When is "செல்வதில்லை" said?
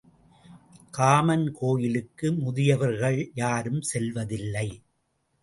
3.81-4.67